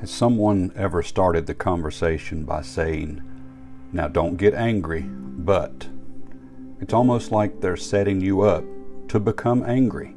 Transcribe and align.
Has 0.00 0.10
someone 0.12 0.70
ever 0.76 1.02
started 1.02 1.46
the 1.46 1.54
conversation 1.54 2.44
by 2.44 2.62
saying, 2.62 3.20
Now 3.92 4.06
don't 4.06 4.36
get 4.36 4.54
angry, 4.54 5.02
but 5.02 5.88
it's 6.80 6.94
almost 6.94 7.32
like 7.32 7.60
they're 7.60 7.76
setting 7.76 8.20
you 8.20 8.42
up 8.42 8.62
to 9.08 9.18
become 9.18 9.64
angry. 9.64 10.14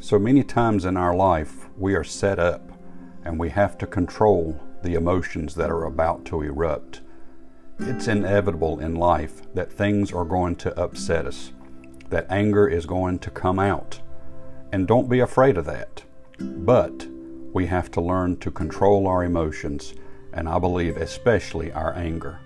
So 0.00 0.18
many 0.18 0.42
times 0.42 0.84
in 0.84 0.96
our 0.96 1.14
life, 1.14 1.68
we 1.76 1.94
are 1.94 2.02
set 2.02 2.40
up 2.40 2.72
and 3.24 3.38
we 3.38 3.50
have 3.50 3.78
to 3.78 3.86
control 3.86 4.60
the 4.82 4.94
emotions 4.94 5.54
that 5.54 5.70
are 5.70 5.84
about 5.84 6.24
to 6.26 6.42
erupt. 6.42 7.00
It's 7.78 8.08
inevitable 8.08 8.80
in 8.80 8.96
life 8.96 9.42
that 9.54 9.72
things 9.72 10.12
are 10.12 10.24
going 10.24 10.56
to 10.56 10.76
upset 10.76 11.24
us, 11.24 11.52
that 12.08 12.26
anger 12.28 12.66
is 12.66 12.84
going 12.84 13.20
to 13.20 13.30
come 13.30 13.60
out. 13.60 14.00
And 14.72 14.88
don't 14.88 15.08
be 15.08 15.20
afraid 15.20 15.56
of 15.56 15.66
that. 15.66 16.02
But 16.40 17.06
we 17.58 17.66
have 17.66 17.90
to 17.90 18.00
learn 18.00 18.36
to 18.36 18.52
control 18.52 19.08
our 19.08 19.24
emotions, 19.24 19.92
and 20.32 20.48
I 20.48 20.60
believe 20.60 20.96
especially 20.96 21.72
our 21.72 21.92
anger. 21.96 22.38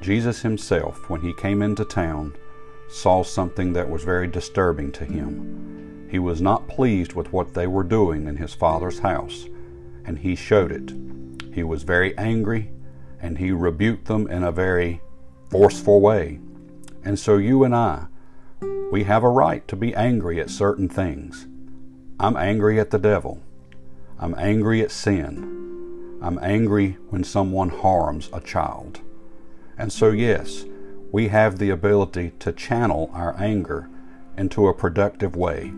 Jesus 0.00 0.42
himself, 0.42 1.10
when 1.10 1.22
he 1.22 1.32
came 1.32 1.60
into 1.60 1.84
town, 1.84 2.36
saw 2.88 3.24
something 3.24 3.72
that 3.72 3.90
was 3.90 4.04
very 4.04 4.28
disturbing 4.28 4.92
to 4.92 5.04
him. 5.04 6.06
He 6.08 6.20
was 6.20 6.40
not 6.40 6.68
pleased 6.68 7.14
with 7.14 7.32
what 7.32 7.52
they 7.52 7.66
were 7.66 7.82
doing 7.82 8.28
in 8.28 8.36
his 8.36 8.54
father's 8.54 9.00
house, 9.00 9.46
and 10.04 10.16
he 10.20 10.36
showed 10.36 10.70
it. 10.70 10.94
He 11.52 11.64
was 11.64 11.82
very 11.82 12.16
angry, 12.16 12.70
and 13.20 13.38
he 13.38 13.50
rebuked 13.50 14.04
them 14.04 14.28
in 14.28 14.44
a 14.44 14.52
very 14.52 15.00
forceful 15.50 16.00
way. 16.00 16.38
And 17.04 17.18
so 17.18 17.38
you 17.38 17.64
and 17.64 17.74
I, 17.74 18.06
we 18.92 19.02
have 19.02 19.24
a 19.24 19.28
right 19.28 19.66
to 19.66 19.74
be 19.74 19.96
angry 19.96 20.40
at 20.40 20.48
certain 20.48 20.88
things. 20.88 21.48
I'm 22.20 22.36
angry 22.36 22.78
at 22.78 22.90
the 22.90 23.00
devil. 23.00 23.42
I'm 24.20 24.34
angry 24.36 24.82
at 24.82 24.90
sin. 24.90 26.18
I'm 26.20 26.38
angry 26.42 26.96
when 27.10 27.22
someone 27.22 27.68
harms 27.68 28.28
a 28.32 28.40
child. 28.40 29.00
And 29.76 29.92
so, 29.92 30.10
yes, 30.10 30.64
we 31.12 31.28
have 31.28 31.58
the 31.58 31.70
ability 31.70 32.32
to 32.40 32.52
channel 32.52 33.10
our 33.14 33.38
anger 33.40 33.88
into 34.36 34.66
a 34.66 34.74
productive 34.74 35.36
way. 35.36 35.72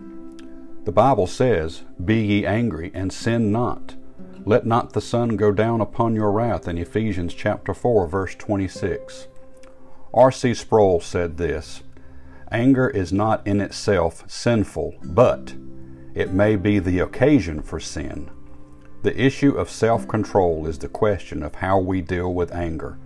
The 0.85 0.91
Bible 0.91 1.27
says, 1.27 1.83
Be 2.03 2.21
ye 2.21 2.45
angry 2.45 2.89
and 2.93 3.13
sin 3.13 3.51
not. 3.51 3.95
Let 4.43 4.65
not 4.65 4.93
the 4.93 5.01
sun 5.01 5.35
go 5.35 5.51
down 5.51 5.79
upon 5.79 6.15
your 6.15 6.31
wrath 6.31 6.67
in 6.67 6.79
Ephesians 6.79 7.35
chapter 7.35 7.75
4 7.75 8.07
verse 8.07 8.33
26. 8.35 9.27
R.C. 10.13 10.55
Sproul 10.55 10.99
said 10.99 11.37
this, 11.37 11.83
Anger 12.51 12.89
is 12.89 13.13
not 13.13 13.45
in 13.45 13.61
itself 13.61 14.29
sinful, 14.29 14.95
but 15.03 15.53
it 16.13 16.31
may 16.31 16.55
be 16.55 16.79
the 16.79 16.99
occasion 16.99 17.61
for 17.61 17.79
sin. 17.79 18.29
The 19.03 19.19
issue 19.19 19.57
of 19.57 19.69
self 19.69 20.07
control 20.07 20.67
is 20.67 20.77
the 20.77 20.87
question 20.87 21.41
of 21.41 21.55
how 21.55 21.79
we 21.79 22.01
deal 22.01 22.33
with 22.33 22.53
anger. 22.53 22.97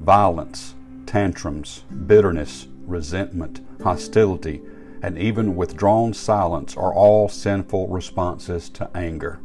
Violence, 0.00 0.74
tantrums, 1.06 1.84
bitterness, 2.06 2.66
resentment, 2.84 3.60
hostility, 3.82 4.62
and 5.02 5.18
even 5.18 5.56
withdrawn 5.56 6.14
silence 6.14 6.76
are 6.76 6.92
all 6.92 7.28
sinful 7.28 7.88
responses 7.88 8.68
to 8.70 8.90
anger. 8.96 9.38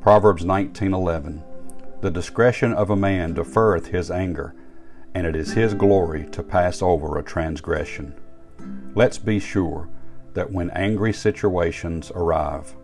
Proverbs 0.00 0.44
19:11 0.44 1.42
The 2.00 2.10
discretion 2.10 2.72
of 2.72 2.90
a 2.90 2.96
man 2.96 3.34
deferreth 3.34 3.86
his 3.86 4.10
anger, 4.10 4.54
and 5.14 5.26
it 5.26 5.36
is 5.36 5.52
his 5.52 5.74
glory 5.74 6.26
to 6.32 6.42
pass 6.42 6.82
over 6.82 7.16
a 7.16 7.22
transgression. 7.22 8.14
Let's 8.94 9.18
be 9.18 9.38
sure 9.38 9.88
that 10.34 10.50
when 10.50 10.70
angry 10.70 11.12
situations 11.12 12.10
arrive, 12.14 12.74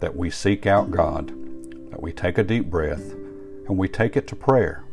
that 0.00 0.16
we 0.16 0.30
seek 0.30 0.66
out 0.66 0.90
God, 0.90 1.28
that 1.90 2.02
we 2.02 2.12
take 2.12 2.38
a 2.38 2.44
deep 2.44 2.66
breath, 2.66 3.12
and 3.68 3.78
we 3.78 3.88
take 3.88 4.16
it 4.16 4.26
to 4.28 4.36
prayer. 4.36 4.84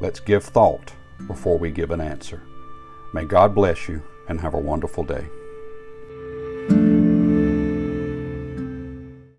Let's 0.00 0.20
give 0.20 0.44
thought 0.44 0.92
before 1.26 1.58
we 1.58 1.70
give 1.70 1.90
an 1.90 2.00
answer. 2.00 2.42
May 3.14 3.24
God 3.24 3.54
bless 3.54 3.88
you 3.88 4.02
and 4.28 4.40
have 4.40 4.54
a 4.54 4.58
wonderful 4.58 5.04
day. 5.04 5.24